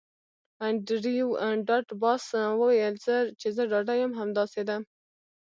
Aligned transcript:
انډریو 0.65 1.29
ډاټ 1.67 1.87
باس 2.01 2.23
وویل 2.61 2.95
چې 3.39 3.47
زه 3.55 3.63
ډاډه 3.71 3.93
یم 4.01 4.11
همداسې 4.19 4.61
ده 4.69 4.77